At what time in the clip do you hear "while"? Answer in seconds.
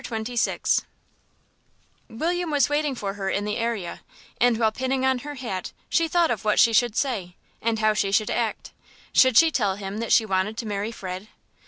4.57-4.71